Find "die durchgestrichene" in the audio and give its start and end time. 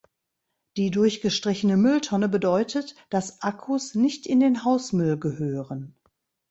0.77-1.77